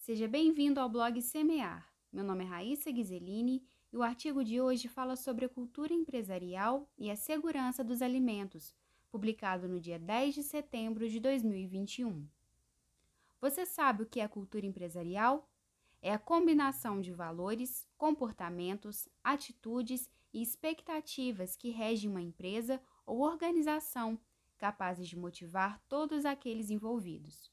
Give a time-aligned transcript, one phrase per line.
[0.00, 1.86] Seja bem-vindo ao blog Semear.
[2.10, 6.88] Meu nome é Raíssa Ghiseline e o artigo de hoje fala sobre a cultura empresarial
[6.96, 8.74] e a segurança dos alimentos,
[9.10, 12.26] publicado no dia 10 de setembro de 2021.
[13.42, 15.46] Você sabe o que é cultura empresarial?
[16.00, 24.18] É a combinação de valores, comportamentos, atitudes e expectativas que regem uma empresa ou organização
[24.56, 27.52] capazes de motivar todos aqueles envolvidos.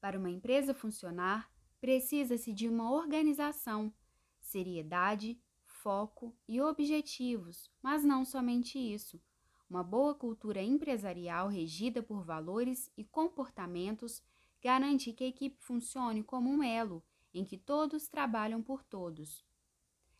[0.00, 1.50] Para uma empresa funcionar,
[1.80, 3.92] precisa-se de uma organização,
[4.40, 9.20] seriedade, foco e objetivos, mas não somente isso.
[9.68, 14.22] Uma boa cultura empresarial regida por valores e comportamentos
[14.62, 19.44] garante que a equipe funcione como um elo em que todos trabalham por todos.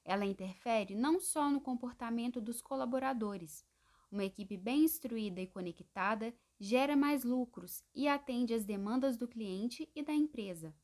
[0.05, 3.65] Ela interfere não só no comportamento dos colaboradores.
[4.11, 9.91] Uma equipe bem instruída e conectada gera mais lucros e atende às demandas do cliente
[9.95, 10.75] e da empresa.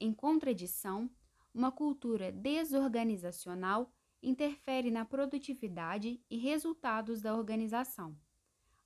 [0.00, 1.10] Em contradição,
[1.52, 8.16] uma cultura desorganizacional interfere na produtividade e resultados da organização.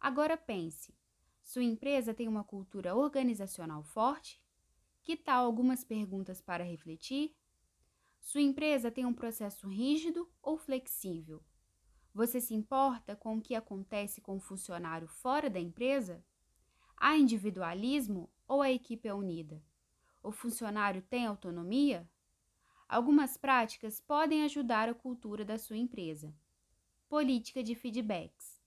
[0.01, 0.95] Agora pense:
[1.43, 4.41] sua empresa tem uma cultura organizacional forte?
[5.03, 7.37] Que tal algumas perguntas para refletir?
[8.19, 11.45] Sua empresa tem um processo rígido ou flexível?
[12.15, 16.25] Você se importa com o que acontece com o funcionário fora da empresa?
[16.97, 19.63] Há individualismo ou a equipe é unida?
[20.23, 22.09] O funcionário tem autonomia?
[22.89, 26.33] Algumas práticas podem ajudar a cultura da sua empresa.
[27.09, 28.63] Política de feedbacks.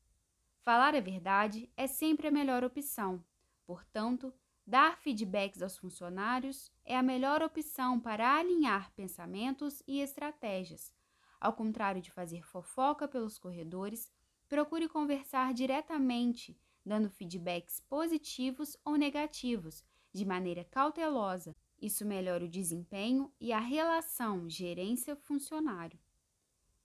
[0.59, 3.23] Falar a verdade é sempre a melhor opção.
[3.66, 4.34] Portanto,
[4.67, 10.94] dar feedbacks aos funcionários é a melhor opção para alinhar pensamentos e estratégias.
[11.40, 14.12] Ao contrário de fazer fofoca pelos corredores,
[14.50, 21.53] procure conversar diretamente, dando feedbacks positivos ou negativos de maneira cautelosa.
[21.81, 25.99] Isso melhora o desempenho e a relação gerência-funcionário.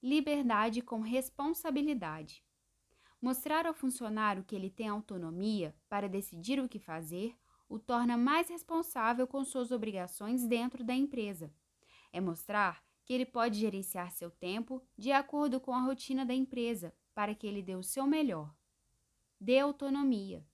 [0.03, 2.43] Liberdade com responsabilidade.
[3.23, 7.37] Mostrar ao funcionário que ele tem autonomia para decidir o que fazer
[7.69, 11.55] o torna mais responsável com suas obrigações dentro da empresa.
[12.13, 16.93] É mostrar que ele pode gerenciar seu tempo de acordo com a rotina da empresa
[17.15, 18.53] para que ele dê o seu melhor.
[19.41, 20.45] Dê autonomia.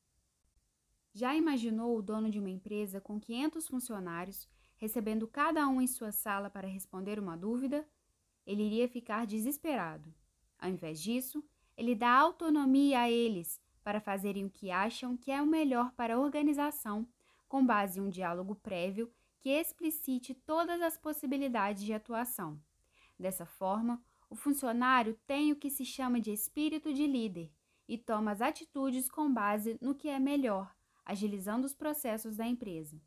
[1.17, 4.47] Já imaginou o dono de uma empresa com 500 funcionários
[4.77, 7.89] recebendo cada um em sua sala para responder uma dúvida?
[8.47, 10.13] Ele iria ficar desesperado.
[10.59, 11.43] Ao invés disso,
[11.75, 16.17] ele dá autonomia a eles para fazerem o que acham que é o melhor para
[16.17, 17.09] a organização,
[17.49, 19.11] com base em um diálogo prévio
[19.41, 22.61] que explicite todas as possibilidades de atuação.
[23.19, 27.51] Dessa forma, o funcionário tem o que se chama de espírito de líder
[27.89, 30.76] e toma as atitudes com base no que é melhor
[31.07, 33.01] agilizando os processos da empresa.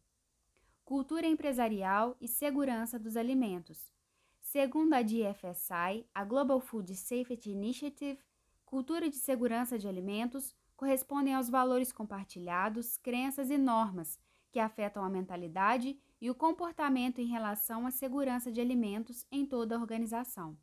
[0.85, 3.93] Cultura empresarial e segurança dos alimentos.
[4.39, 8.17] Segundo a GFSI, a Global Food Safety Initiative,
[8.65, 14.17] cultura de segurança de alimentos correspondem aos valores compartilhados, crenças e normas
[14.51, 19.75] que afetam a mentalidade e o comportamento em relação à segurança de alimentos em toda
[19.75, 20.57] a organização.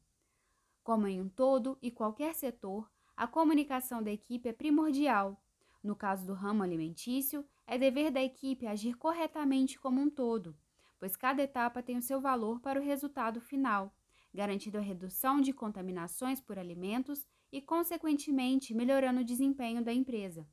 [0.82, 5.40] Como em um todo e qualquer setor, a comunicação da equipe é primordial
[5.86, 10.56] no caso do ramo alimentício, é dever da equipe agir corretamente como um todo,
[10.98, 13.94] pois cada etapa tem o seu valor para o resultado final,
[14.34, 20.46] garantindo a redução de contaminações por alimentos e, consequentemente, melhorando o desempenho da empresa.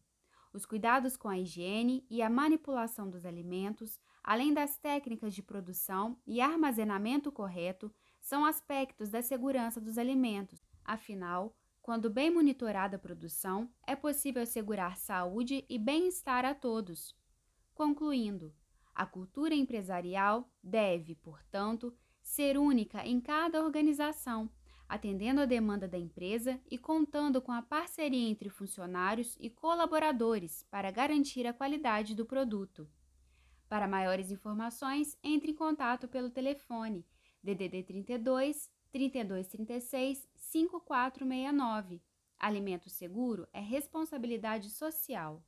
[0.53, 6.17] Os cuidados com a higiene e a manipulação dos alimentos, além das técnicas de produção
[6.27, 7.91] e armazenamento correto,
[8.22, 10.63] são aspectos da segurança dos alimentos.
[10.85, 17.13] Afinal, quando bem monitorada a produção, é possível assegurar saúde e bem-estar a todos.
[17.75, 18.55] Concluindo,
[18.95, 24.49] a cultura empresarial deve, portanto, ser única em cada organização,
[24.88, 30.89] atendendo à demanda da empresa e contando com a parceria entre funcionários e colaboradores para
[30.89, 32.89] garantir a qualidade do produto.
[33.67, 37.05] Para maiores informações, entre em contato pelo telefone
[37.43, 41.99] DDD 32 3236 5469.
[42.37, 45.43] Alimento seguro é responsabilidade social.